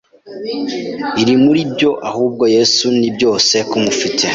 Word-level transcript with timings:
iri 1.21 1.35
muri 1.43 1.61
byo 1.73 1.91
ahubwo 2.09 2.43
Yesu 2.55 2.85
ni 2.99 3.09
byose 3.15 3.55
kumufite 3.69 4.25